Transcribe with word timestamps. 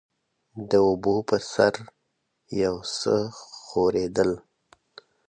د 0.69 0.71
اوبو 0.87 1.15
پر 1.29 1.41
سر 1.53 1.73
يو 2.63 2.75
څه 2.99 3.15
ښورېدل. 3.63 4.31